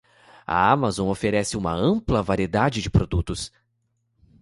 [0.47, 3.51] A Amazon oferece uma ampla variedade de produtos.